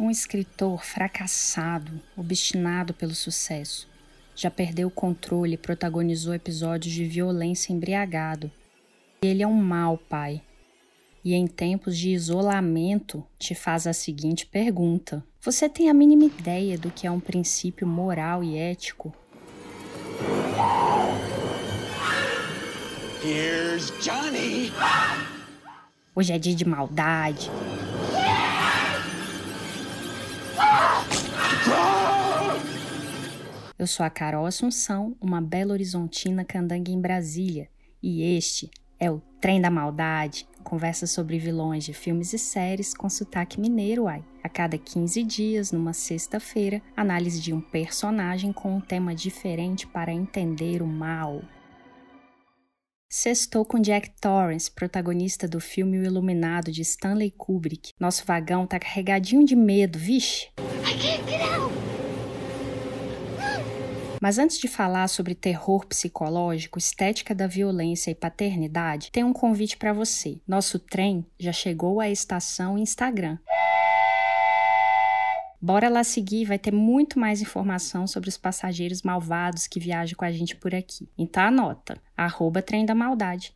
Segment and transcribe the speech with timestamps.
[0.00, 3.86] Um escritor fracassado, obstinado pelo sucesso.
[4.34, 8.50] Já perdeu o controle e protagonizou episódios de violência embriagado.
[9.20, 10.40] Ele é um mau pai.
[11.22, 16.78] E em tempos de isolamento, te faz a seguinte pergunta: Você tem a mínima ideia
[16.78, 19.14] do que é um princípio moral e ético?
[23.22, 24.72] Here's Johnny!
[26.16, 27.50] Hoje é dia de maldade.
[33.80, 37.66] Eu sou a Carol Assunção, uma bela horizontina candanga em Brasília,
[38.02, 43.08] e este é o Trem da Maldade, conversa sobre vilões de filmes e séries com
[43.08, 44.22] sotaque mineiro, ai.
[44.44, 50.12] A cada 15 dias, numa sexta-feira, análise de um personagem com um tema diferente para
[50.12, 51.40] entender o mal.
[53.08, 57.92] Sextou com Jack Torrance, protagonista do filme O Iluminado de Stanley Kubrick.
[57.98, 60.48] Nosso vagão tá carregadinho de medo, vixe!
[60.84, 61.29] I can't.
[64.20, 69.78] Mas antes de falar sobre terror psicológico, estética da violência e paternidade, tem um convite
[69.78, 70.38] para você.
[70.46, 73.38] Nosso trem já chegou à estação Instagram.
[75.62, 80.24] Bora lá seguir, vai ter muito mais informação sobre os passageiros malvados que viajam com
[80.24, 81.08] a gente por aqui.
[81.18, 83.54] Então anota, arroba trem da maldade.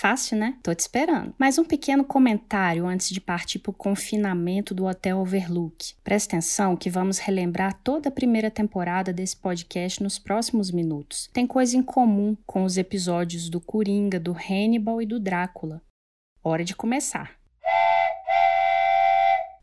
[0.00, 0.56] Fácil, né?
[0.62, 1.34] Tô te esperando.
[1.36, 5.92] Mais um pequeno comentário antes de partir para o confinamento do Hotel Overlook.
[6.04, 11.28] Presta atenção que vamos relembrar toda a primeira temporada desse podcast nos próximos minutos.
[11.32, 15.82] Tem coisa em comum com os episódios do Coringa, do Hannibal e do Drácula.
[16.44, 17.32] Hora de começar.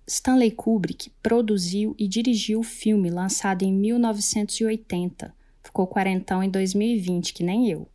[0.05, 5.33] Stanley Kubrick produziu e dirigiu o filme lançado em 1980.
[5.63, 7.87] Ficou quarentão em 2020, que nem eu.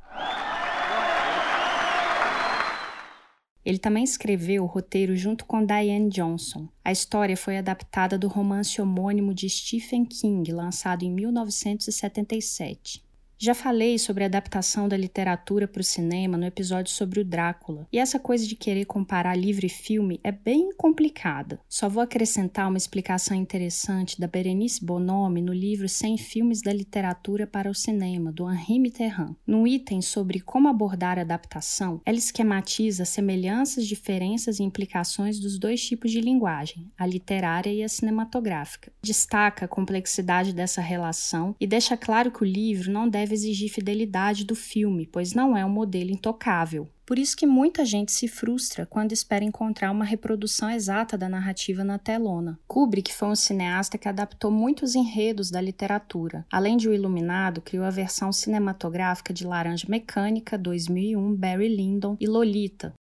[3.65, 6.69] Ele também escreveu o roteiro junto com Diane Johnson.
[6.85, 13.10] A história foi adaptada do romance homônimo de Stephen King, lançado em 1977.
[13.43, 17.89] Já falei sobre a adaptação da literatura para o cinema no episódio sobre o Drácula,
[17.91, 21.59] e essa coisa de querer comparar livro e filme é bem complicada.
[21.67, 27.47] Só vou acrescentar uma explicação interessante da Berenice Bonomi no livro 100 Filmes da Literatura
[27.47, 29.35] para o Cinema, do Henri Mitterrand.
[29.47, 35.83] No item sobre como abordar a adaptação, ela esquematiza semelhanças, diferenças e implicações dos dois
[35.83, 38.93] tipos de linguagem, a literária e a cinematográfica.
[39.03, 43.71] Destaca a complexidade dessa relação e deixa claro que o livro não deve deve exigir
[43.71, 46.89] fidelidade do filme, pois não é um modelo intocável.
[47.07, 51.83] Por isso que muita gente se frustra quando espera encontrar uma reprodução exata da narrativa
[51.83, 52.59] na telona.
[52.69, 56.45] Kubrick foi um cineasta que adaptou muitos enredos da literatura.
[56.51, 62.27] Além de O Iluminado, criou a versão cinematográfica de Laranja Mecânica, 2001, Barry Lyndon e
[62.27, 62.95] Lolita.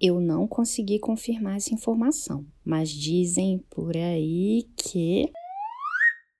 [0.00, 5.30] Eu não consegui confirmar essa informação, mas dizem por aí que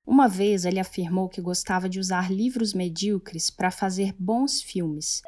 [0.08, 5.20] uma vez ele afirmou que gostava de usar livros medíocres para fazer bons filmes.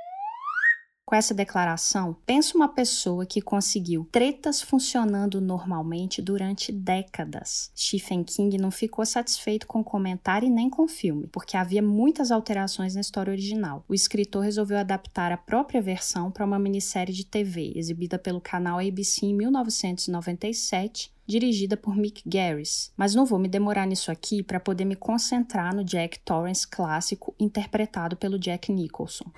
[1.05, 7.71] Com essa declaração, pensa uma pessoa que conseguiu tretas funcionando normalmente durante décadas.
[7.77, 11.83] Stephen King não ficou satisfeito com o comentário e nem com o filme, porque havia
[11.83, 13.85] muitas alterações na história original.
[13.89, 18.79] O escritor resolveu adaptar a própria versão para uma minissérie de TV, exibida pelo canal
[18.79, 24.59] ABC em 1997 dirigida por Mick Garris, mas não vou me demorar nisso aqui para
[24.59, 29.31] poder me concentrar no Jack Torrance clássico interpretado pelo Jack Nicholson.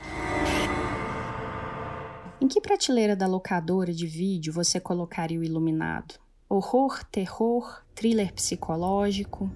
[2.40, 6.14] Em que prateleira da locadora de vídeo você colocaria o Iluminado?
[6.48, 9.52] Horror, terror, thriller psicológico?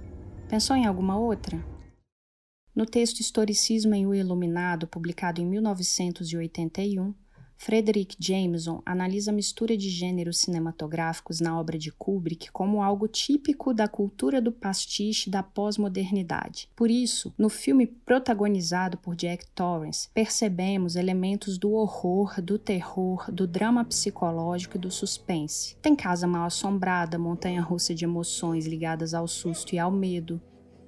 [0.48, 1.58] Pensou em alguma outra?
[2.74, 7.14] No texto Historicismo em O Iluminado, publicado em 1981,
[7.56, 13.72] Frederick Jameson analisa a mistura de gêneros cinematográficos na obra de Kubrick como algo típico
[13.72, 16.68] da cultura do pastiche da pós-modernidade.
[16.76, 23.46] Por isso, no filme protagonizado por Jack Torrance, percebemos elementos do horror, do terror, do
[23.46, 25.76] drama psicológico e do suspense.
[25.80, 30.40] Tem casa mal assombrada, montanha-russa de emoções ligadas ao susto e ao medo,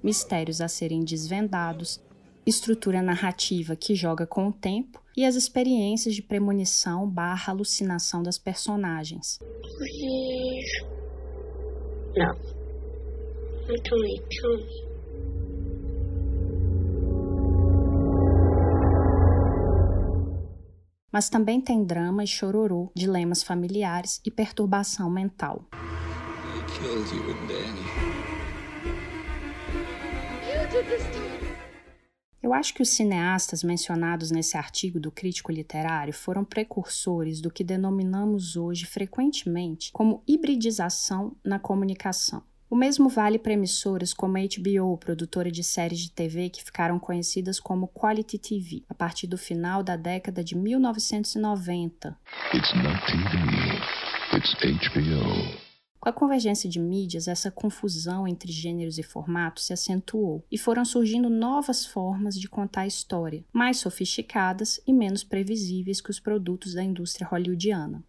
[0.03, 2.01] mistérios a serem desvendados,
[2.45, 8.37] estrutura narrativa que joga com o tempo e as experiências de premonição barra alucinação das
[8.37, 9.37] personagens.
[12.15, 12.35] No.
[13.83, 14.87] Tony, Tony.
[21.11, 25.65] Mas também tem drama e chororô, dilemas familiares e perturbação mental.
[25.73, 27.83] I killed you and Danny.
[30.47, 31.18] You did this to
[32.41, 37.63] Eu acho que os cineastas mencionados nesse artigo do crítico literário foram precursores do que
[37.63, 42.41] denominamos hoje frequentemente como hibridização na comunicação.
[42.69, 46.99] O mesmo vale para emissoras como a HBO, produtora de séries de TV que ficaram
[46.99, 52.15] conhecidas como Quality TV, a partir do final da década de 1990.
[52.53, 55.68] It's not TV, it's HBO.
[55.99, 60.85] Com a convergência de mídias, essa confusão entre gêneros e formatos se acentuou e foram
[60.85, 66.73] surgindo novas formas de contar a história, mais sofisticadas e menos previsíveis que os produtos
[66.73, 68.01] da indústria hollywoodiana.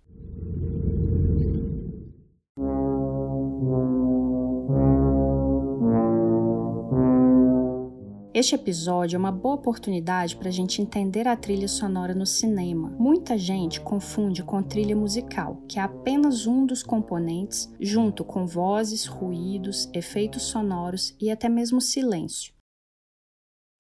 [8.41, 12.89] Este episódio é uma boa oportunidade para a gente entender a trilha sonora no cinema.
[12.89, 19.05] Muita gente confunde com trilha musical, que é apenas um dos componentes, junto com vozes,
[19.05, 22.55] ruídos, efeitos sonoros e até mesmo silêncio.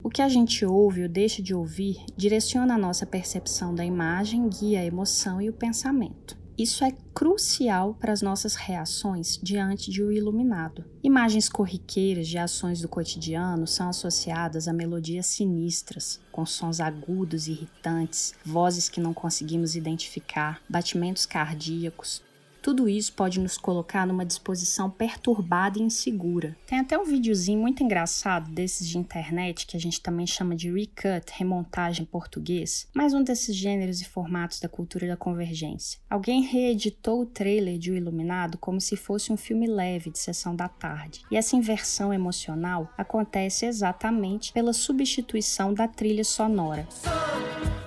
[0.05, 4.47] O que a gente ouve ou deixa de ouvir direciona a nossa percepção da imagem,
[4.47, 6.40] guia a emoção e o pensamento.
[6.61, 10.85] Isso é crucial para as nossas reações diante de o um iluminado.
[11.03, 17.53] Imagens corriqueiras de ações do cotidiano são associadas a melodias sinistras, com sons agudos e
[17.53, 22.23] irritantes, vozes que não conseguimos identificar, batimentos cardíacos,
[22.63, 26.57] tudo isso pode nos colocar numa disposição perturbada e insegura.
[26.67, 30.71] Tem até um videozinho muito engraçado desses de internet que a gente também chama de
[30.71, 35.99] recut, remontagem em português, mais um desses gêneros e formatos da cultura da convergência.
[36.09, 40.55] Alguém reeditou o trailer de O Iluminado como se fosse um filme leve de sessão
[40.55, 41.23] da tarde.
[41.31, 46.87] E essa inversão emocional acontece exatamente pela substituição da trilha sonora.
[46.91, 47.80] Shiny.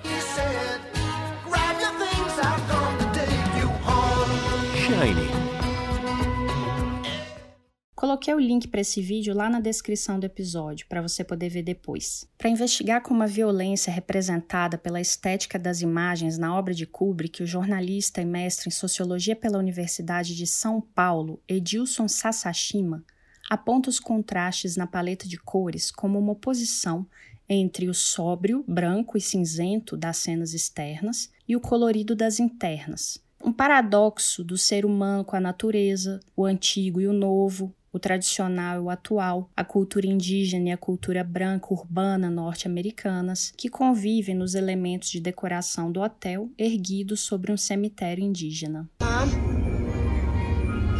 [8.04, 11.62] Coloquei o link para esse vídeo lá na descrição do episódio para você poder ver
[11.62, 12.28] depois.
[12.36, 17.42] Para investigar como a violência é representada pela estética das imagens na obra de Kubrick,
[17.42, 23.02] o jornalista e mestre em sociologia pela Universidade de São Paulo, Edilson Sasashima,
[23.48, 27.06] aponta os contrastes na paleta de cores como uma oposição
[27.48, 33.50] entre o sóbrio, branco e cinzento das cenas externas e o colorido das internas, um
[33.50, 38.80] paradoxo do ser humano com a natureza, o antigo e o novo, o tradicional e
[38.80, 45.08] o atual, a cultura indígena e a cultura branca urbana norte-americanas, que convivem nos elementos
[45.10, 48.90] de decoração do hotel erguidos sobre um cemitério indígena.
[49.00, 49.28] Mom?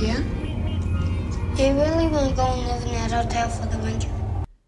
[0.01, 0.21] Yeah?
[1.59, 4.09] You really want to go and live in that hotel for the winter?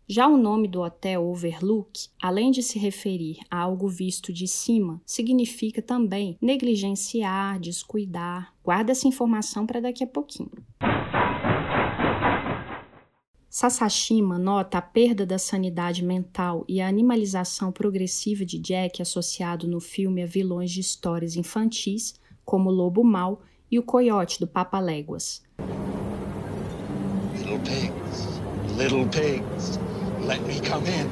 [0.08, 5.00] Já o nome do hotel Overlook, além de se referir a algo visto de cima,
[5.04, 8.54] significa também negligenciar, descuidar.
[8.62, 10.52] Guarda essa informação para daqui a pouquinho.
[13.58, 19.80] Sasashima nota a perda da sanidade mental e a animalização progressiva de Jack associado no
[19.80, 24.78] filme a vilões de histórias infantis, como o Lobo Mal e o Coiote do Papa
[24.78, 25.42] Léguas.
[27.34, 28.42] Little pigs,
[28.76, 29.78] little pigs.
[30.20, 31.08] let me come in.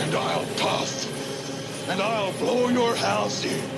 [0.00, 3.75] And I'll puff, and I'll blow your house in.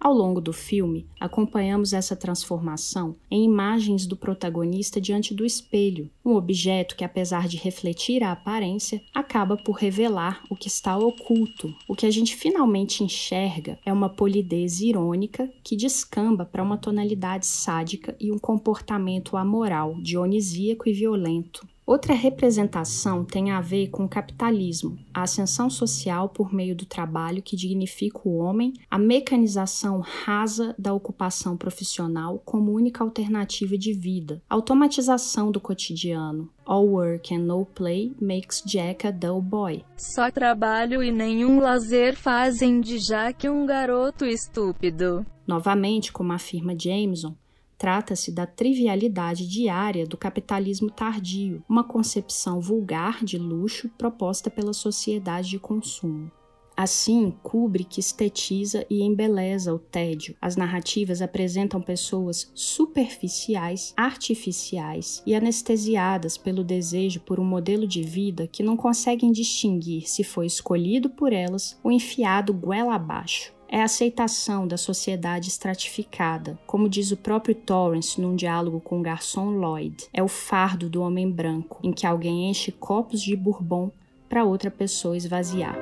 [0.00, 6.36] Ao longo do filme, acompanhamos essa transformação em imagens do protagonista diante do espelho, um
[6.36, 11.74] objeto que, apesar de refletir a aparência, acaba por revelar o que está oculto.
[11.86, 17.46] O que a gente finalmente enxerga é uma polidez irônica que descamba para uma tonalidade
[17.46, 21.68] sádica e um comportamento amoral, dionisíaco e violento.
[21.90, 27.42] Outra representação tem a ver com o capitalismo, a ascensão social por meio do trabalho
[27.42, 34.40] que dignifica o homem, a mecanização rasa da ocupação profissional como única alternativa de vida,
[34.48, 36.48] automatização do cotidiano.
[36.64, 39.84] All work and no play makes Jack a dull boy.
[39.96, 45.26] Só trabalho e nenhum lazer fazem de Jack um garoto estúpido.
[45.44, 47.34] Novamente, como afirma Jameson,
[47.80, 55.48] Trata-se da trivialidade diária do capitalismo tardio, uma concepção vulgar de luxo proposta pela sociedade
[55.48, 56.30] de consumo.
[56.76, 60.36] Assim, Kubrick estetiza e embeleza o tédio.
[60.42, 68.46] As narrativas apresentam pessoas superficiais, artificiais e anestesiadas pelo desejo por um modelo de vida
[68.46, 73.84] que não conseguem distinguir se foi escolhido por elas ou enfiado goela abaixo é a
[73.84, 76.58] aceitação da sociedade estratificada.
[76.66, 81.00] Como diz o próprio Torrance num diálogo com o garçom Lloyd, é o fardo do
[81.00, 83.92] homem branco, em que alguém enche copos de bourbon
[84.28, 85.76] para outra pessoa esvaziar.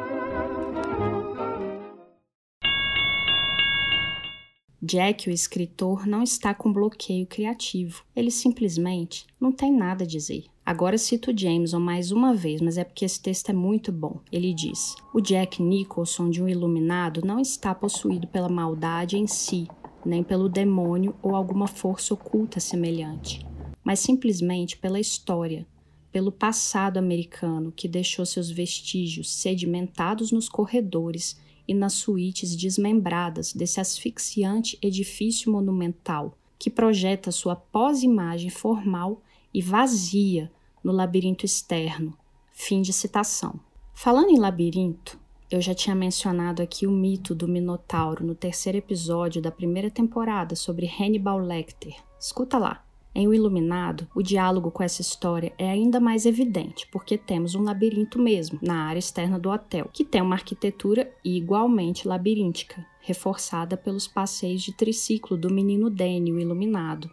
[4.80, 8.04] Jack, o escritor, não está com bloqueio criativo.
[8.14, 10.44] Ele simplesmente não tem nada a dizer.
[10.68, 14.20] Agora cito Jameson mais uma vez, mas é porque esse texto é muito bom.
[14.30, 19.66] Ele diz: O Jack Nicholson de um iluminado não está possuído pela maldade em si,
[20.04, 23.46] nem pelo demônio ou alguma força oculta semelhante,
[23.82, 25.66] mas simplesmente pela história,
[26.12, 33.80] pelo passado americano que deixou seus vestígios sedimentados nos corredores e nas suítes desmembradas desse
[33.80, 39.22] asfixiante edifício monumental que projeta sua pós-imagem formal
[39.54, 40.50] e vazia
[40.88, 42.16] no labirinto externo.
[42.50, 43.60] Fim de citação.
[43.92, 49.42] Falando em labirinto, eu já tinha mencionado aqui o mito do Minotauro no terceiro episódio
[49.42, 51.94] da primeira temporada sobre Hannibal Lecter.
[52.18, 52.82] Escuta lá.
[53.14, 57.62] Em O Iluminado, o diálogo com essa história é ainda mais evidente, porque temos um
[57.62, 64.08] labirinto mesmo, na área externa do hotel, que tem uma arquitetura igualmente labiríntica, reforçada pelos
[64.08, 67.10] passeios de triciclo do menino Danny, o Iluminado.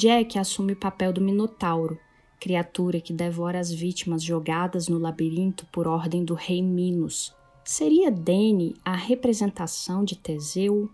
[0.00, 1.98] Jack assume o papel do Minotauro,
[2.40, 7.36] criatura que devora as vítimas jogadas no labirinto por ordem do rei Minos.
[7.62, 10.88] Seria Dene a representação de Teseu?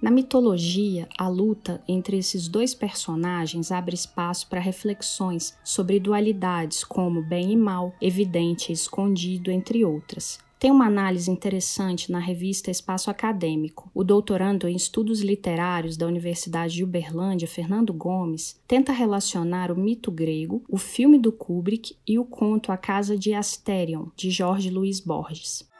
[0.00, 7.20] Na mitologia, a luta entre esses dois personagens abre espaço para reflexões sobre dualidades como
[7.22, 10.38] bem e mal, evidente e escondido, entre outras.
[10.62, 13.90] Tem uma análise interessante na revista Espaço Acadêmico.
[13.92, 20.12] O doutorando em estudos literários da Universidade de Uberlândia, Fernando Gomes, tenta relacionar o mito
[20.12, 25.00] grego, o filme do Kubrick e o conto A Casa de Asterion, de Jorge Luiz
[25.00, 25.71] Borges.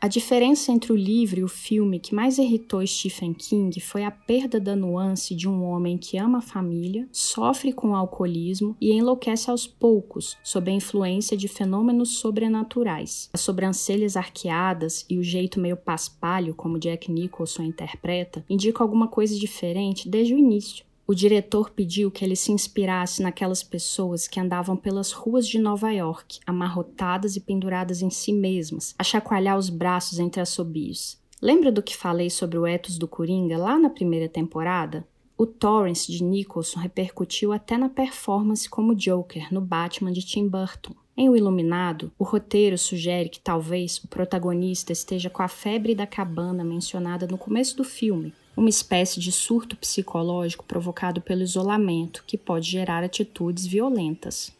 [0.00, 4.12] A diferença entre o livro e o filme que mais irritou Stephen King foi a
[4.12, 8.92] perda da nuance de um homem que ama a família, sofre com o alcoolismo e
[8.92, 13.28] enlouquece aos poucos sob a influência de fenômenos sobrenaturais.
[13.32, 19.36] As sobrancelhas arqueadas e o jeito meio paspalho como Jack Nicholson interpreta indicam alguma coisa
[19.36, 20.87] diferente desde o início.
[21.10, 25.90] O diretor pediu que ele se inspirasse naquelas pessoas que andavam pelas ruas de Nova
[25.90, 31.18] York, amarrotadas e penduradas em si mesmas, a chacoalhar os braços entre assobios.
[31.40, 35.08] Lembra do que falei sobre o ethos do Coringa lá na primeira temporada?
[35.38, 40.92] O Torrance de Nicholson repercutiu até na performance como Joker no Batman de Tim Burton.
[41.16, 46.06] Em O Iluminado, o roteiro sugere que talvez o protagonista esteja com a febre da
[46.06, 52.36] cabana mencionada no começo do filme, uma espécie de surto psicológico provocado pelo isolamento que
[52.36, 54.52] pode gerar atitudes violentas.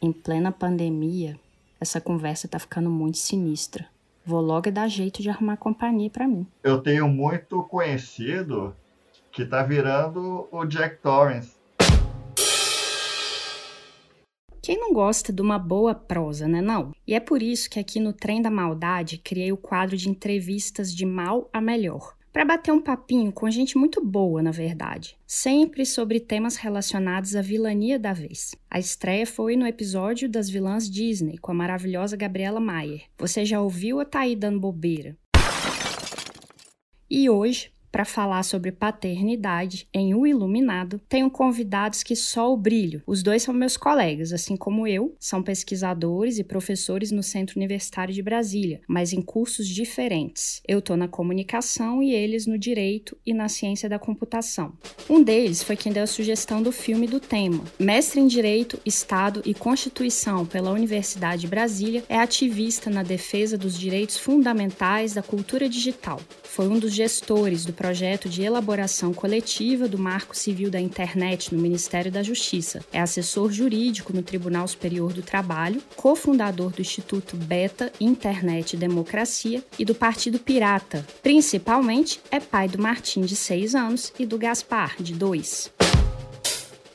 [0.00, 1.40] Em plena pandemia,
[1.80, 3.86] essa conversa tá ficando muito sinistra.
[4.26, 6.46] Vou logo dar jeito de arrumar companhia para mim.
[6.62, 8.76] Eu tenho muito conhecido
[9.32, 11.56] que tá virando o Jack Torrance.
[14.60, 16.92] Quem não gosta de uma boa prosa, né não?
[17.06, 20.94] E é por isso que aqui no Trem da Maldade criei o quadro de entrevistas
[20.94, 25.86] de mal a melhor para bater um papinho com gente muito boa, na verdade, sempre
[25.86, 28.54] sobre temas relacionados à vilania da vez.
[28.70, 33.04] A estreia foi no episódio das vilãs Disney com a maravilhosa Gabriela Maier.
[33.16, 35.16] Você já ouviu ou tá aí dando bobeira?
[37.08, 43.02] E hoje para falar sobre paternidade em O Iluminado, tenho convidados que só o brilho.
[43.06, 48.12] Os dois são meus colegas, assim como eu, são pesquisadores e professores no Centro Universitário
[48.12, 50.60] de Brasília, mas em cursos diferentes.
[50.68, 54.74] Eu estou na comunicação e eles no direito e na ciência da computação.
[55.08, 57.64] Um deles foi quem deu a sugestão do filme do tema.
[57.78, 63.78] Mestre em Direito, Estado e Constituição pela Universidade de Brasília, é ativista na defesa dos
[63.78, 66.20] direitos fundamentais da cultura digital.
[66.42, 71.62] Foi um dos gestores do projeto de elaboração coletiva do Marco Civil da Internet no
[71.62, 72.84] Ministério da Justiça.
[72.92, 79.62] É assessor jurídico no Tribunal Superior do Trabalho, cofundador do Instituto Beta Internet e Democracia
[79.78, 81.06] e do Partido Pirata.
[81.22, 85.75] Principalmente, é pai do Martim, de 6 anos, e do Gaspar, de 2.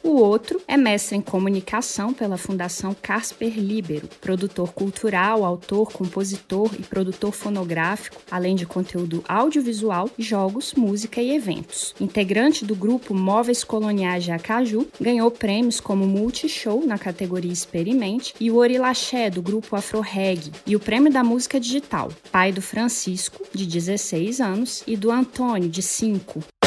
[0.04, 6.82] O outro é mestre em comunicação pela Fundação Casper Libero, produtor cultural, autor, compositor e
[6.82, 11.94] produtor fonográfico, além de conteúdo audiovisual, jogos, música e eventos.
[12.02, 18.50] Integrante do grupo Móveis Coloniais de Acaju, ganhou prêmios como Multishow na categoria Experimente e
[18.50, 22.12] o Orilaxé do grupo Afro Reg e o Prêmio da Música Digital.
[22.32, 26.61] Pai do Francisco, de 16 anos, e do Antônio, de 5.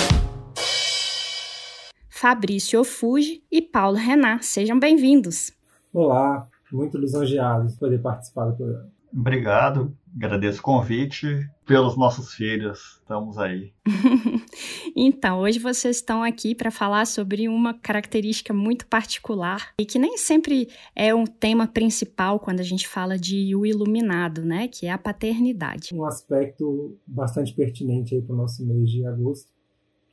[2.25, 4.38] Fabrício Ofuji e Paulo Renan.
[4.40, 5.52] Sejam bem-vindos.
[5.93, 8.90] Olá, muito lisonjeado de poder participar do programa.
[9.12, 9.95] Obrigado.
[10.16, 12.99] Agradeço o convite pelos nossos filhos.
[13.02, 13.75] Estamos aí.
[14.97, 20.16] então, hoje vocês estão aqui para falar sobre uma característica muito particular e que nem
[20.16, 24.66] sempre é um tema principal quando a gente fala de o iluminado, né?
[24.66, 25.95] Que é a paternidade.
[25.95, 29.52] Um aspecto bastante pertinente aí para o nosso mês de agosto,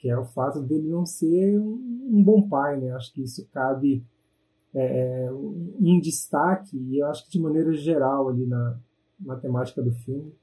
[0.01, 2.91] que é o fato dele não ser um bom pai, né?
[2.91, 4.03] Acho que isso cabe
[4.74, 8.77] é, um destaque e eu acho que de maneira geral ali na
[9.25, 10.34] na temática do filme,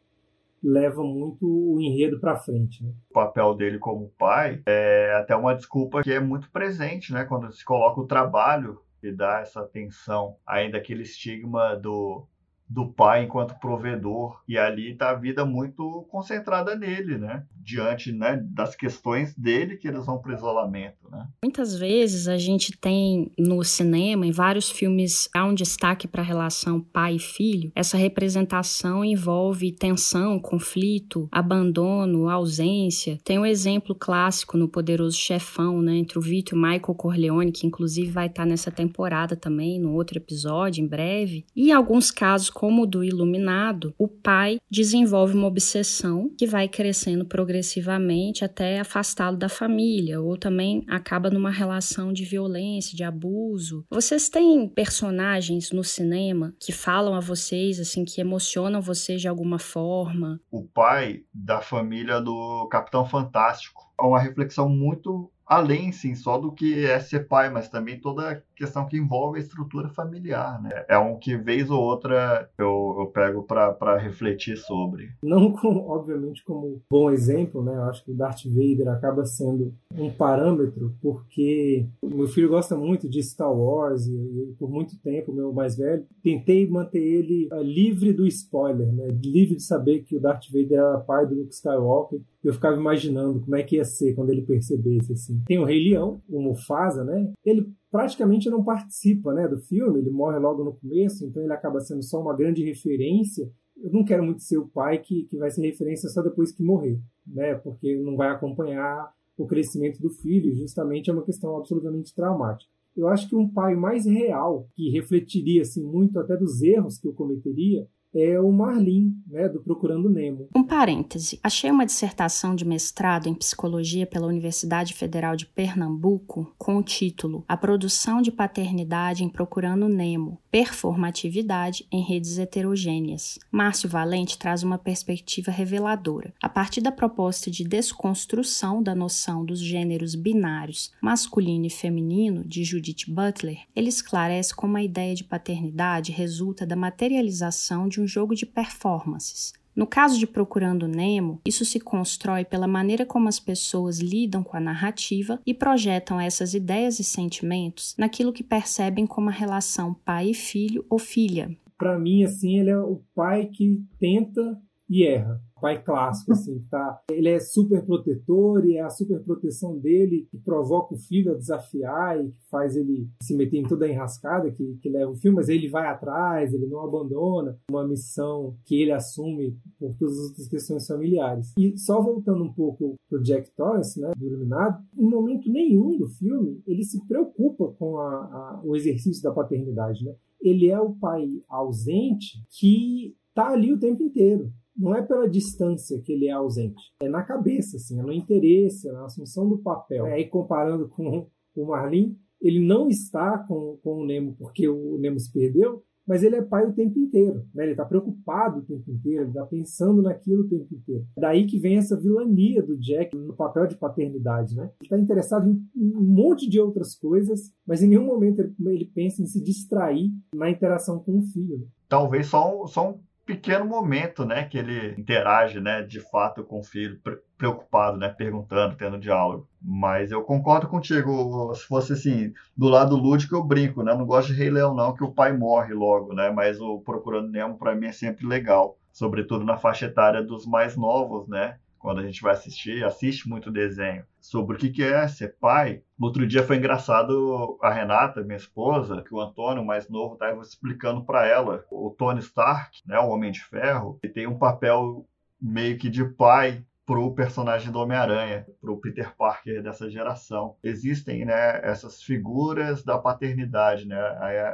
[0.62, 2.82] leva muito o enredo para frente.
[2.82, 2.92] Né?
[3.10, 7.24] O papel dele como pai é até uma desculpa que é muito presente, né?
[7.24, 12.26] Quando se coloca o trabalho e dá essa atenção, ainda aquele estigma do
[12.68, 17.44] do pai enquanto provedor e ali está a vida muito concentrada nele, né?
[17.56, 21.26] Diante né, das questões dele que eles vão para isolamento, né?
[21.42, 26.24] Muitas vezes a gente tem no cinema, em vários filmes, há um destaque para a
[26.24, 27.72] relação pai e filho.
[27.74, 33.18] Essa representação envolve tensão, conflito, abandono, ausência.
[33.24, 35.96] Tem um exemplo clássico no Poderoso Chefão, né?
[35.96, 39.92] Entre o Vito e o Michael Corleone, que inclusive vai estar nessa temporada também, no
[39.92, 41.46] outro episódio, em breve.
[41.54, 47.24] E alguns casos como o do iluminado, o pai desenvolve uma obsessão que vai crescendo
[47.24, 53.86] progressivamente até afastá-lo da família, ou também acaba numa relação de violência, de abuso.
[53.88, 59.60] Vocês têm personagens no cinema que falam a vocês, assim, que emocionam vocês de alguma
[59.60, 60.40] forma?
[60.50, 63.86] O pai da família do Capitão Fantástico.
[63.96, 68.44] É uma reflexão muito além, sim, só do que é ser pai, mas também toda
[68.58, 70.84] questão que envolve a estrutura familiar, né?
[70.88, 75.10] É um que, vez ou outra, eu, eu pego para refletir sobre.
[75.22, 77.72] Não, com, obviamente, como bom exemplo, né?
[77.74, 83.08] Eu acho que o Darth Vader acaba sendo um parâmetro, porque meu filho gosta muito
[83.08, 87.62] de Star Wars e, e por muito tempo, meu mais velho, tentei manter ele uh,
[87.62, 89.06] livre do spoiler, né?
[89.24, 92.20] Livre de saber que o Darth Vader era pai do Luke Skywalker.
[92.42, 95.42] Eu ficava imaginando como é que ia ser quando ele percebesse, assim.
[95.46, 97.30] Tem o Rei Leão, o Mufasa, né?
[97.44, 101.80] Ele praticamente não participa, né, do filme, ele morre logo no começo, então ele acaba
[101.80, 103.50] sendo só uma grande referência.
[103.76, 106.62] Eu não quero muito ser o pai que, que vai ser referência só depois que
[106.62, 107.54] morrer, né?
[107.54, 112.70] Porque não vai acompanhar o crescimento do filho, justamente é uma questão absolutamente traumática.
[112.96, 117.06] Eu acho que um pai mais real, que refletiria assim muito até dos erros que
[117.06, 120.48] eu cometeria, é o Marlin, né, do Procurando Nemo.
[120.54, 121.38] Um parêntese.
[121.42, 127.44] Achei uma dissertação de mestrado em psicologia pela Universidade Federal de Pernambuco com o título
[127.46, 133.38] A produção de paternidade em Procurando Nemo: Performatividade em redes heterogêneas.
[133.50, 136.32] Márcio Valente traz uma perspectiva reveladora.
[136.42, 142.64] A partir da proposta de desconstrução da noção dos gêneros binários masculino e feminino de
[142.64, 148.34] Judith Butler, ele esclarece como a ideia de paternidade resulta da materialização de um jogo
[148.34, 149.52] de performances.
[149.78, 154.56] No caso de Procurando Nemo, isso se constrói pela maneira como as pessoas lidam com
[154.56, 160.30] a narrativa e projetam essas ideias e sentimentos naquilo que percebem como a relação pai
[160.30, 161.56] e filho ou filha.
[161.78, 167.00] Para mim, assim, ele é o pai que tenta e erra pai clássico, assim, tá?
[167.10, 171.36] Ele é super protetor e é a super proteção dele que provoca o filho a
[171.36, 175.16] desafiar e que faz ele se meter em toda a enrascada que, que leva o
[175.16, 180.18] filme, mas ele vai atrás, ele não abandona uma missão que ele assume por todas
[180.18, 181.52] as outras questões familiares.
[181.58, 186.08] E só voltando um pouco pro Jack Torrance, né, do Iluminado, em momento nenhum do
[186.08, 190.14] filme ele se preocupa com a, a, o exercício da paternidade, né?
[190.40, 196.00] Ele é o pai ausente que tá ali o tempo inteiro não é pela distância
[196.00, 199.58] que ele é ausente, é na cabeça, assim, é no interesse, é na assunção do
[199.58, 200.06] papel.
[200.06, 205.18] Aí comparando com o Marlin, ele não está com, com o Nemo porque o Nemo
[205.18, 207.64] se perdeu, mas ele é pai o tempo inteiro, né?
[207.64, 211.04] Ele está preocupado o tempo inteiro, ele está pensando naquilo o tempo inteiro.
[211.18, 214.70] Daí que vem essa vilania do Jack no papel de paternidade, né?
[214.80, 218.86] Ele está interessado em um monte de outras coisas, mas em nenhum momento ele, ele
[218.86, 221.58] pensa em se distrair na interação com o filho.
[221.58, 221.66] Né?
[221.86, 226.64] Talvez só, só um pequeno momento, né, que ele interage, né, de fato com o
[226.64, 226.98] filho,
[227.36, 229.46] preocupado, né, perguntando, tendo diálogo.
[229.60, 234.06] Mas eu concordo contigo, se fosse assim, do lado lúdico eu brinco, né, eu não
[234.06, 237.58] gosto de Rei Leão não, que o pai morre logo, né, mas o Procurando Nemo
[237.58, 242.06] para mim é sempre legal, sobretudo na faixa etária dos mais novos, né, quando a
[242.06, 245.82] gente vai assistir, assiste muito desenho sobre o que é ser pai.
[246.00, 251.04] Outro dia foi engraçado a Renata, minha esposa, que o Antônio, mais novo, estava explicando
[251.04, 251.64] para ela.
[251.70, 255.06] O Tony Stark, né, o Homem de Ferro, ele tem um papel
[255.40, 260.56] meio que de pai para o personagem do Homem-Aranha, para o Peter Parker dessa geração.
[260.62, 263.98] Existem né, essas figuras da paternidade, né?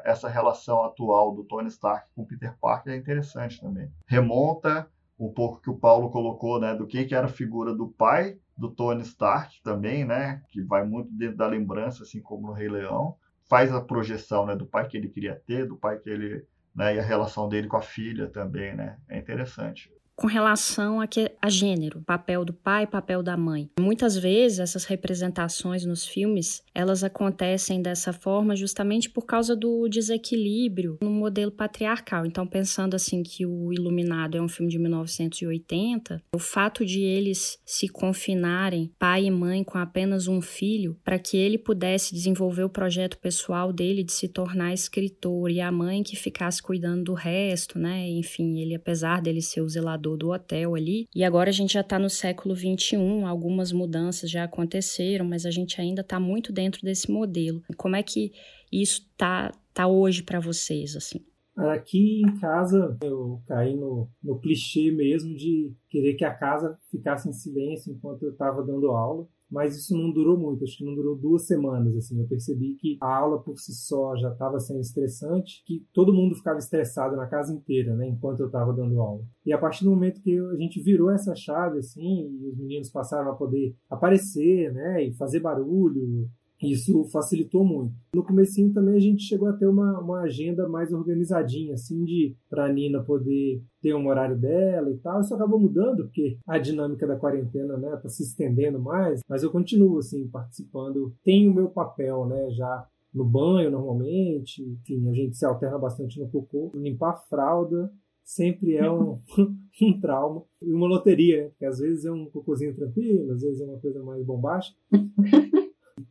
[0.05, 3.89] essa relação atual do Tony Stark com Peter Parker é interessante também.
[4.05, 7.89] Remonta um pouco que o Paulo colocou, né, do que, que era a figura do
[7.89, 12.53] pai do Tony Stark também, né, que vai muito dentro da lembrança, assim como no
[12.53, 13.17] Rei Leão,
[13.49, 16.97] faz a projeção, né, do pai que ele queria ter, do pai que ele, né,
[16.97, 21.31] e a relação dele com a filha também, né, é interessante com relação a, que,
[21.41, 23.69] a gênero, papel do pai, papel da mãe.
[23.79, 30.99] Muitas vezes essas representações nos filmes, elas acontecem dessa forma justamente por causa do desequilíbrio
[31.03, 32.25] no modelo patriarcal.
[32.25, 37.59] Então, pensando assim que o Iluminado é um filme de 1980, o fato de eles
[37.65, 42.71] se confinarem, pai e mãe com apenas um filho, para que ele pudesse desenvolver o
[42.71, 47.79] projeto pessoal dele de se tornar escritor e a mãe que ficasse cuidando do resto,
[47.79, 48.09] né?
[48.09, 51.07] Enfim, ele apesar dele ser o zelador do hotel ali.
[51.15, 55.51] E agora a gente já está no século 21, algumas mudanças já aconteceram, mas a
[55.51, 57.63] gente ainda está muito dentro desse modelo.
[57.77, 58.33] Como é que
[58.71, 61.25] isso tá, tá hoje para vocês, assim?
[61.57, 67.29] Aqui em casa eu caí no, no clichê mesmo de querer que a casa ficasse
[67.29, 70.97] em silêncio enquanto eu estava dando aula mas isso não durou muito, acho que não
[70.97, 74.81] durou duas semanas, assim, eu percebi que a aula por si só já estava sendo
[74.81, 79.23] estressante, que todo mundo ficava estressado na casa inteira, né, enquanto eu estava dando aula.
[79.47, 82.91] E a partir do momento que a gente virou essa chave, assim, e os meninos
[82.91, 86.29] passaram a poder aparecer, né, e fazer barulho,
[86.73, 87.95] isso facilitou muito.
[88.15, 92.37] No comecinho também a gente chegou a ter uma, uma agenda mais organizadinha, assim, de
[92.49, 95.21] para a Nina poder ter um horário dela e tal.
[95.21, 99.51] Isso acabou mudando, porque a dinâmica da quarentena, né, tá se estendendo mais, mas eu
[99.51, 101.15] continuo, assim, participando.
[101.25, 106.19] Tenho o meu papel, né, já no banho normalmente, enfim, a gente se alterna bastante
[106.19, 106.73] no cocô.
[106.75, 107.93] Limpar a fralda
[108.25, 109.21] sempre é um,
[109.83, 110.43] um trauma.
[110.63, 111.49] E uma loteria, né?
[111.51, 114.79] Porque às vezes é um cocôzinho tranquilo, às vezes é uma coisa mais bombástica.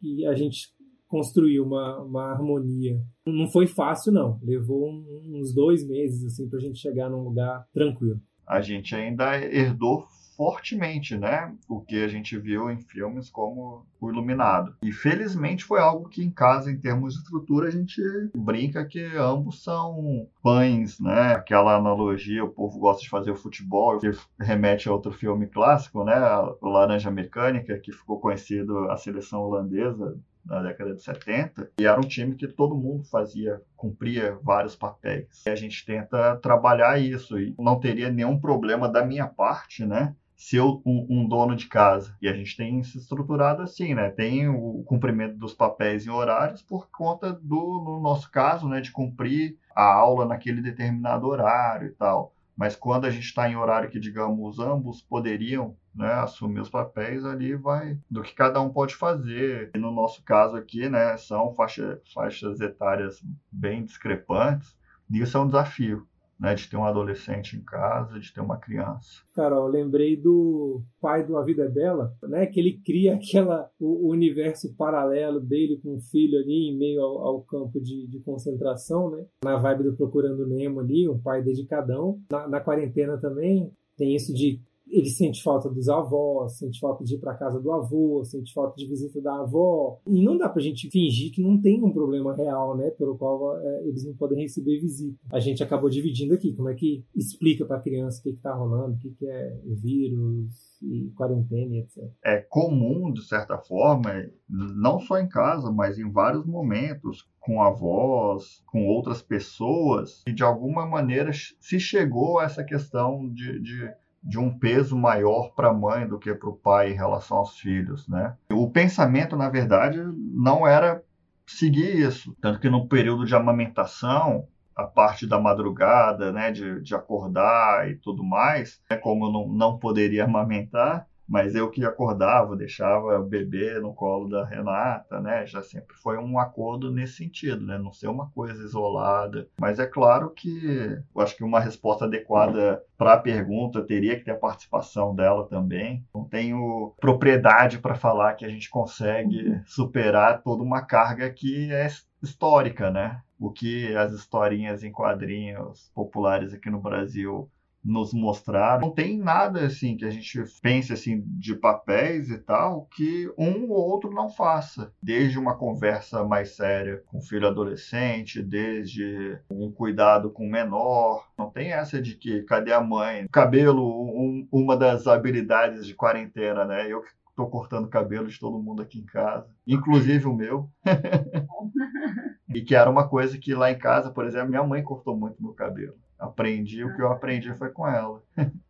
[0.04, 0.74] e a gente
[1.08, 3.00] construiu uma, uma harmonia.
[3.26, 4.40] Não foi fácil, não.
[4.42, 8.20] Levou uns dois meses assim a gente chegar num lugar tranquilo.
[8.48, 11.54] A gente ainda herdou fortemente, né?
[11.68, 14.76] O que a gente viu em filmes como O Iluminado.
[14.82, 18.02] E felizmente foi algo que em casa, em termos de estrutura, a gente
[18.36, 21.34] brinca que ambos são pães, né?
[21.34, 26.04] Aquela analogia, o povo gosta de fazer o futebol, que remete a outro filme clássico,
[26.04, 26.16] né?
[26.62, 31.98] O Laranja Mecânica, que ficou conhecido a seleção holandesa na década de 70, e era
[31.98, 35.44] um time que todo mundo fazia, cumpria vários papéis.
[35.46, 40.14] E a gente tenta trabalhar isso, e não teria nenhum problema da minha parte, né?
[40.36, 42.16] Ser um, um, dono de casa.
[42.22, 44.10] E a gente tem se estruturado assim, né?
[44.10, 48.92] Tem o cumprimento dos papéis e horários por conta do, no nosso caso, né, de
[48.92, 52.34] cumprir a aula naquele determinado horário e tal.
[52.56, 57.26] Mas quando a gente está em horário que, digamos, ambos poderiam né, assumir os papéis,
[57.26, 59.72] ali vai do que cada um pode fazer.
[59.74, 64.78] E no nosso caso aqui, né, são faixa, faixas etárias bem discrepantes,
[65.10, 66.08] e isso é um desafio
[66.44, 69.24] né, de ter um adolescente em casa, de ter uma criança.
[69.34, 74.08] Carol, lembrei do pai do A Vida é Bela, né, que ele cria aquela o,
[74.08, 78.20] o universo paralelo dele com o filho ali em meio ao, ao campo de, de,
[78.20, 82.20] concentração, né, na vibe do Procurando Nemo ali, um pai dedicadão.
[82.30, 84.60] Na, na quarentena também tem isso de
[84.94, 88.76] ele sente falta dos avós, sente falta de ir para casa do avô, sente falta
[88.78, 90.00] de visita da avó.
[90.08, 93.18] E não dá para a gente fingir que não tem um problema real, né, pelo
[93.18, 95.18] qual é, eles não podem receber visita.
[95.32, 98.54] A gente acabou dividindo aqui, como é que explica para a criança o que está
[98.54, 102.04] rolando, o que, que é vírus e quarentena, etc.
[102.24, 104.12] É comum, de certa forma,
[104.50, 110.44] não só em casa, mas em vários momentos, com avós, com outras pessoas, e de
[110.44, 115.74] alguma maneira se chegou a essa questão de, de de um peso maior para a
[115.74, 118.36] mãe do que para o pai em relação aos filhos, né?
[118.52, 121.04] O pensamento, na verdade, não era
[121.46, 126.96] seguir isso, tanto que no período de amamentação, a parte da madrugada, né, de, de
[126.96, 132.56] acordar e tudo mais, né, como eu não, não poderia amamentar, mas eu que acordava,
[132.56, 135.48] deixava o bebê no colo da Renata, né?
[135.48, 137.76] Já sempre foi um acordo nesse sentido, né?
[137.76, 139.48] Não ser uma coisa isolada.
[139.60, 144.24] Mas é claro que eu acho que uma resposta adequada para a pergunta teria que
[144.24, 146.06] ter a participação dela também.
[146.14, 151.88] Não tenho propriedade para falar que a gente consegue superar toda uma carga que é
[152.22, 153.24] histórica, né?
[153.40, 157.50] O que as historinhas em quadrinhos populares aqui no Brasil
[157.84, 158.82] nos mostraram.
[158.82, 163.70] Não tem nada assim que a gente pense assim de papéis e tal que um
[163.70, 164.92] ou outro não faça.
[165.02, 171.28] Desde uma conversa mais séria com o filho adolescente, desde um cuidado com o menor.
[171.38, 173.28] Não tem essa de que cadê a mãe?
[173.32, 176.92] Cabelo, um, uma das habilidades de quarentena, né?
[176.92, 177.04] Eu
[177.36, 180.70] tô cortando cabelo de todo mundo aqui em casa, inclusive o meu.
[182.54, 185.42] e que era uma coisa que lá em casa, por exemplo, minha mãe cortou muito
[185.42, 188.22] meu cabelo aprendi, o que eu aprendi foi com ela.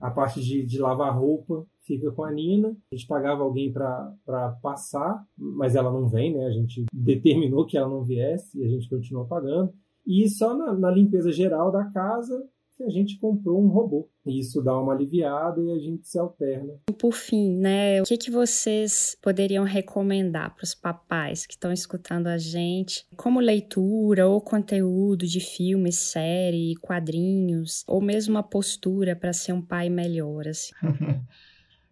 [0.00, 2.76] a parte de, de lavar roupa fica com a Nina.
[2.92, 6.46] A gente pagava alguém para passar, mas ela não vem, né?
[6.46, 9.72] A gente determinou que ela não viesse e a gente continuou pagando.
[10.06, 14.08] E só na, na limpeza geral da casa que a gente comprou um robô.
[14.26, 16.74] Isso dá uma aliviada e a gente se alterna.
[16.98, 22.26] Por fim, né, o que, que vocês poderiam recomendar para os papais que estão escutando
[22.26, 29.32] a gente, como leitura ou conteúdo de filmes, série, quadrinhos, ou mesmo uma postura para
[29.32, 30.46] ser um pai melhor?
[30.46, 30.74] Assim?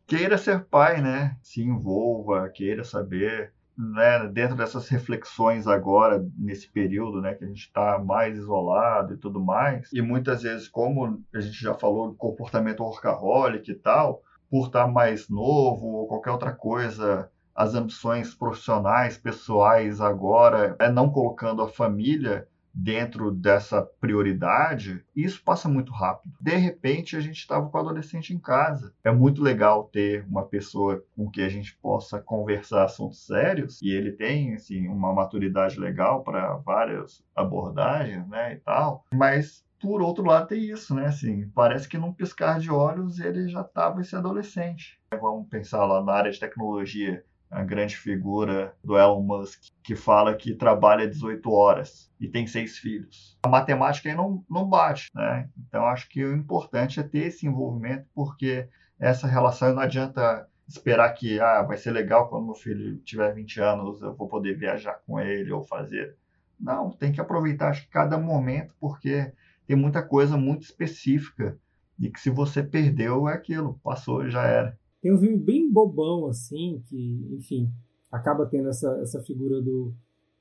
[0.06, 1.36] queira ser pai, né?
[1.42, 7.66] Se envolva, queira saber né, dentro dessas reflexões agora, nesse período né, que a gente
[7.66, 12.82] está mais isolado e tudo mais, e muitas vezes, como a gente já falou, comportamento
[12.82, 19.16] workaholic e tal, por estar tá mais novo ou qualquer outra coisa, as ambições profissionais,
[19.16, 26.34] pessoais agora, é não colocando a família dentro dessa prioridade, isso passa muito rápido.
[26.40, 28.92] De repente, a gente estava com o adolescente em casa.
[29.04, 33.90] É muito legal ter uma pessoa com que a gente possa conversar assuntos sérios e
[33.90, 39.04] ele tem assim uma maturidade legal para várias abordagens, né, e tal.
[39.14, 41.06] Mas por outro lado tem isso, né?
[41.06, 44.98] Assim, parece que num piscar de olhos ele já estava esse adolescente.
[45.20, 47.22] Vamos pensar lá na área de tecnologia
[47.54, 52.78] a grande figura do Elon Musk, que fala que trabalha 18 horas e tem seis
[52.78, 53.38] filhos.
[53.44, 55.48] A matemática aí não, não bate, né?
[55.56, 61.12] Então acho que o importante é ter esse envolvimento, porque essa relação não adianta esperar
[61.12, 65.00] que ah, vai ser legal quando meu filho tiver 20 anos, eu vou poder viajar
[65.06, 66.16] com ele ou fazer.
[66.58, 69.32] Não, tem que aproveitar acho cada momento, porque
[69.64, 71.56] tem muita coisa muito específica
[72.00, 74.76] e que se você perdeu é aquilo, passou, já era.
[75.04, 77.68] Tem um filme bem bobão, assim, que, enfim,
[78.10, 79.92] acaba tendo essa, essa figura do,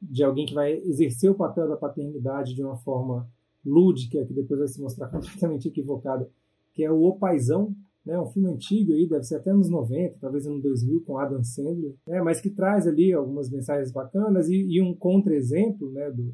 [0.01, 3.29] de alguém que vai exercer o papel da paternidade de uma forma
[3.65, 6.29] lúdica, que depois vai se mostrar completamente equivocada,
[6.71, 10.15] que é o O Paizão, né, um filme antigo aí, deve ser até nos 90,
[10.21, 14.55] talvez no 2000, com Adam Sandler, né, mas que traz ali algumas mensagens bacanas e,
[14.55, 16.33] e um contra-exemplo né, do,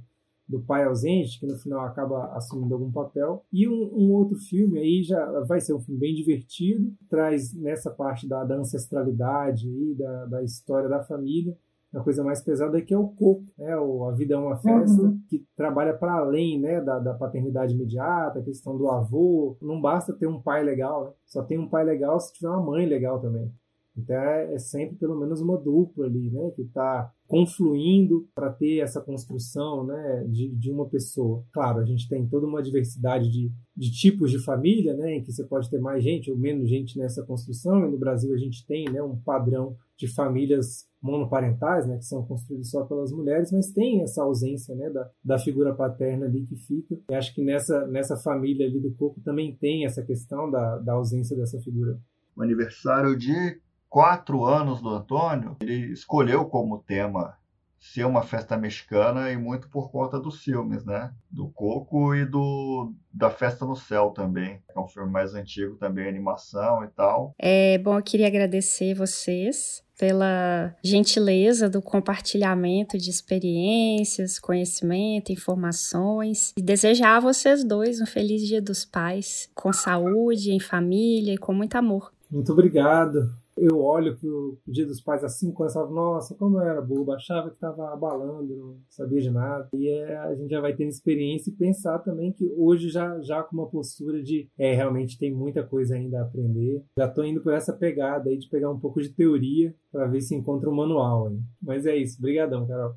[0.50, 3.46] do pai ausente, que no final acaba assumindo algum papel.
[3.54, 7.92] E um, um, outro filme aí já vai ser um filme bem divertido, traz nessa
[7.92, 11.56] parte da, da ancestralidade e da, da história da família.
[11.94, 13.76] A coisa mais pesada é que é o Coco, né?
[13.78, 15.20] o A Vida é uma Festa, uhum.
[15.28, 16.82] que trabalha para além né?
[16.82, 19.58] da, da paternidade imediata, a questão do avô.
[19.62, 21.12] Não basta ter um pai legal, né?
[21.26, 23.52] só tem um pai legal se tiver uma mãe legal também.
[23.98, 28.80] Então é, é sempre pelo menos uma dupla ali, né, que está confluindo para ter
[28.80, 31.46] essa construção, né, de, de uma pessoa.
[31.54, 35.32] Claro, a gente tem toda uma diversidade de, de tipos de família, né, em que
[35.32, 37.86] você pode ter mais gente ou menos gente nessa construção.
[37.86, 42.26] E no Brasil a gente tem, né, um padrão de famílias monoparentais, né, que são
[42.26, 46.56] construídas só pelas mulheres, mas tem essa ausência, né, da, da figura paterna ali que
[46.56, 46.98] fica.
[47.12, 50.94] E acho que nessa nessa família ali do corpo também tem essa questão da, da
[50.94, 52.00] ausência dessa figura.
[52.36, 57.38] O aniversário de quatro anos do Antônio, ele escolheu como tema
[57.80, 61.12] ser uma festa mexicana e muito por conta dos filmes, né?
[61.32, 64.62] Do Coco e do da Festa no Céu também.
[64.76, 67.34] É um filme mais antigo também, animação e tal.
[67.40, 76.62] É bom, eu queria agradecer vocês pela gentileza do compartilhamento de experiências, conhecimento, informações e
[76.62, 81.54] desejar a vocês dois um feliz Dia dos Pais, com saúde, em família e com
[81.54, 82.14] muito amor.
[82.30, 86.64] Muito obrigado eu olho que o Dia dos Pais há cinco anos nossa, como eu
[86.64, 89.68] era bobo, achava que estava abalando, não sabia de nada.
[89.74, 93.44] E é, a gente já vai tendo experiência e pensar também que hoje já, já
[93.44, 96.84] com uma postura de, é, realmente tem muita coisa ainda a aprender.
[96.98, 100.22] Já estou indo por essa pegada aí de pegar um pouco de teoria para ver
[100.22, 101.40] se encontra um manual aí.
[101.62, 102.96] Mas é isso, brigadão, Carol.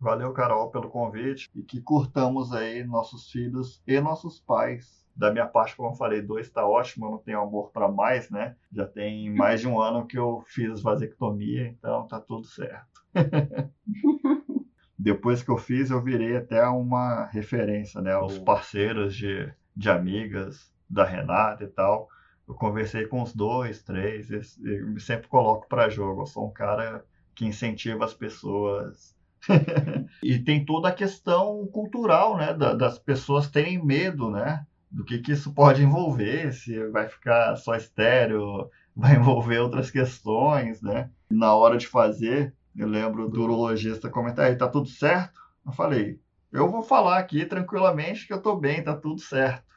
[0.00, 5.46] Valeu, Carol, pelo convite e que curtamos aí nossos filhos e nossos pais da minha
[5.46, 8.54] parte, como eu falei, dois está ótimo, eu não tenho amor para mais, né?
[8.72, 13.02] Já tem mais de um ano que eu fiz vasectomia, então tá tudo certo.
[14.96, 18.16] Depois que eu fiz, eu virei até uma referência, né?
[18.16, 22.08] Os parceiros de, de amigas da Renata e tal.
[22.46, 26.22] Eu conversei com os dois, três, e sempre coloco para jogo.
[26.22, 27.04] Eu sou um cara
[27.34, 29.16] que incentiva as pessoas
[30.22, 35.32] e tem toda a questão cultural, né, das pessoas terem medo, né, do que, que
[35.32, 41.10] isso pode envolver, se vai ficar só estéreo, vai envolver outras questões, né?
[41.30, 45.40] Na hora de fazer, eu lembro do urologista comentar, tá tudo certo?
[45.66, 46.20] Eu falei,
[46.50, 49.68] eu vou falar aqui tranquilamente que eu tô bem, tá tudo certo.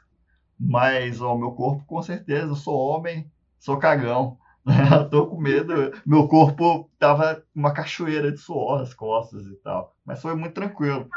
[0.60, 4.38] Mas o meu corpo, com certeza, eu sou homem, sou cagão.
[4.63, 4.76] Né?
[5.10, 5.74] tô com medo.
[6.06, 9.95] Meu corpo tava uma cachoeira de suor nas costas e tal.
[10.06, 11.10] Mas foi muito tranquilo.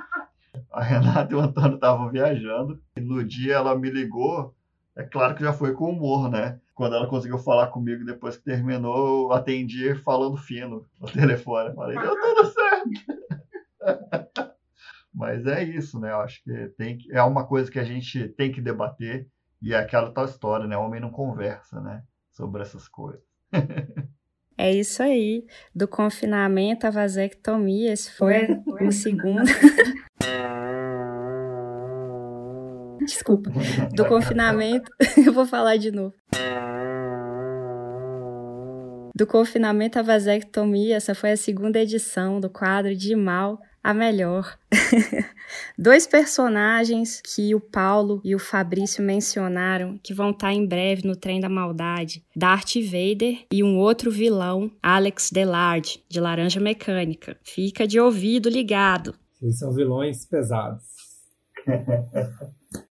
[0.70, 2.80] A Renata e o Antônio estavam viajando.
[2.96, 4.54] E no dia ela me ligou.
[4.96, 6.60] É claro que já foi com humor, né?
[6.74, 11.74] Quando ela conseguiu falar comigo depois que terminou, eu atendi falando fino no telefone.
[11.74, 14.54] falei, deu tudo certo.
[15.12, 16.10] Mas é isso, né?
[16.10, 19.28] Eu acho que tem, é uma coisa que a gente tem que debater.
[19.62, 20.76] E é aquela tal história, né?
[20.76, 22.02] O homem não conversa, né?
[22.30, 23.22] Sobre essas coisas.
[24.56, 25.44] É isso aí.
[25.74, 28.46] Do confinamento à vasectomia, esse foi
[28.80, 29.42] o segundo.
[33.04, 33.50] Desculpa.
[33.94, 34.90] Do confinamento.
[35.16, 36.14] Eu vou falar de novo.
[39.16, 44.58] Do confinamento à vasectomia, essa foi a segunda edição do quadro de Mal a melhor.
[45.78, 51.14] Dois personagens que o Paulo e o Fabrício mencionaram que vão estar em breve no
[51.14, 57.36] Trem da Maldade: Darth Vader e um outro vilão, Alex Delard, de Laranja Mecânica.
[57.44, 59.14] Fica de ouvido ligado.
[59.40, 60.82] Eles são vilões pesados.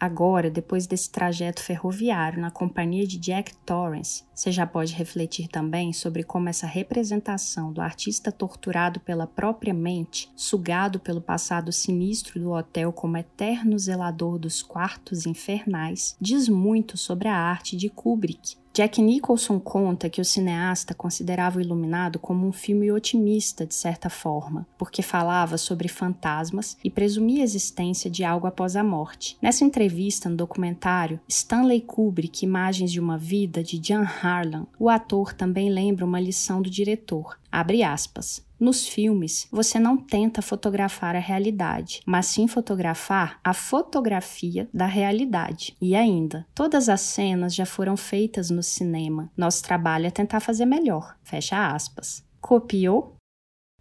[0.00, 5.92] Agora, depois desse trajeto ferroviário na companhia de Jack Torrance, você já pode refletir também
[5.92, 12.52] sobre como essa representação do artista torturado pela própria mente, sugado pelo passado sinistro do
[12.52, 19.02] hotel como eterno zelador dos quartos infernais, diz muito sobre a arte de Kubrick, Jack
[19.02, 24.66] Nicholson conta que o cineasta considerava o Iluminado como um filme otimista, de certa forma,
[24.78, 29.36] porque falava sobre fantasmas e presumia a existência de algo após a morte.
[29.42, 35.32] Nessa entrevista no documentário Stanley Kubrick Imagens de uma Vida, de Jan Harlan, o ator
[35.32, 37.38] também lembra uma lição do diretor.
[37.50, 38.47] Abre aspas.
[38.58, 45.76] Nos filmes, você não tenta fotografar a realidade, mas sim fotografar a fotografia da realidade.
[45.80, 49.30] E ainda, todas as cenas já foram feitas no cinema.
[49.36, 51.16] Nosso trabalho é tentar fazer melhor.
[51.22, 52.24] Fecha aspas.
[52.40, 53.14] Copiou?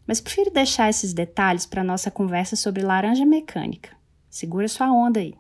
[0.06, 3.98] Mas prefiro deixar esses detalhes para nossa conversa sobre laranja mecânica.
[4.30, 5.34] Segura sua onda aí.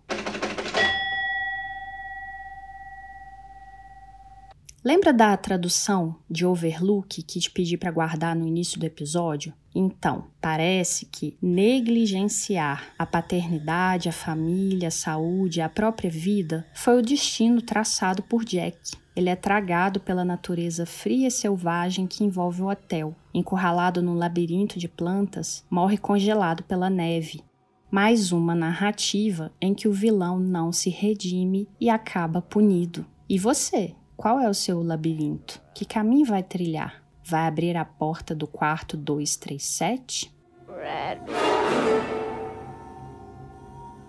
[4.88, 9.54] Lembra da tradução de Overlook que te pedi para guardar no início do episódio?
[9.76, 17.02] Então, parece que negligenciar a paternidade, a família, a saúde, a própria vida foi o
[17.02, 18.95] destino traçado por Jack.
[19.13, 23.13] Ele é tragado pela natureza fria e selvagem que envolve o hotel.
[23.34, 27.41] Encurralado num labirinto de plantas, morre congelado pela neve.
[27.91, 33.06] Mais uma narrativa em que o vilão não se redime e acaba punido.
[33.28, 33.93] E você?
[34.17, 35.62] Qual é o seu labirinto?
[35.75, 37.03] Que caminho vai trilhar?
[37.23, 40.34] Vai abrir a porta do quarto 237?
[40.67, 42.17] Red rum.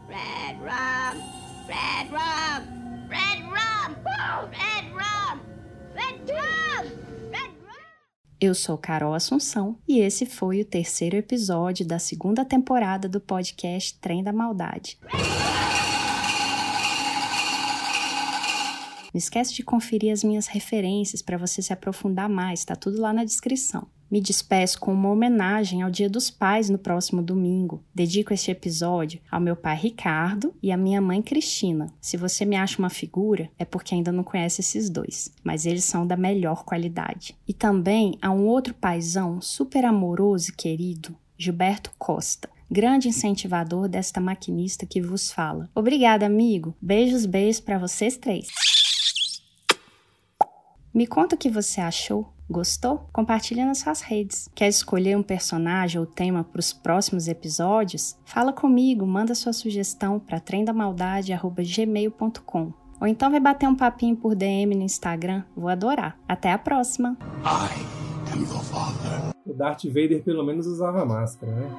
[0.08, 1.20] Red rum.
[1.68, 3.08] Red rum.
[3.10, 3.94] Red rum.
[4.50, 5.40] Red rum.
[5.94, 6.88] Red rum.
[7.30, 7.50] Red.
[8.40, 13.98] Eu sou Carol Assunção e esse foi o terceiro episódio da segunda temporada do podcast
[14.00, 14.98] Trem da Maldade.
[19.12, 23.12] Não esquece de conferir as minhas referências para você se aprofundar mais, tá tudo lá
[23.12, 23.86] na descrição.
[24.10, 27.84] Me despeço com uma homenagem ao Dia dos Pais no próximo domingo.
[27.94, 31.92] Dedico este episódio ao meu pai Ricardo e à minha mãe Cristina.
[32.00, 35.84] Se você me acha uma figura, é porque ainda não conhece esses dois, mas eles
[35.84, 37.36] são da melhor qualidade.
[37.46, 44.20] E também a um outro paizão super amoroso e querido, Gilberto Costa grande incentivador desta
[44.20, 45.70] maquinista que vos fala.
[45.74, 46.76] Obrigada, amigo.
[46.82, 48.48] Beijos, beijos para vocês três.
[50.98, 52.26] Me conta o que você achou.
[52.50, 53.08] Gostou?
[53.12, 54.50] Compartilha nas suas redes.
[54.52, 58.18] Quer escolher um personagem ou tema para os próximos episódios?
[58.24, 62.72] Fala comigo, manda sua sugestão para trendamaldade@gmail.com.
[63.00, 65.44] Ou então vai bater um papinho por DM no Instagram.
[65.56, 66.18] Vou adorar.
[66.26, 67.16] Até a próxima.
[67.44, 67.68] I
[68.32, 69.32] am your father.
[69.46, 71.70] O Darth Vader pelo menos usava máscara, né?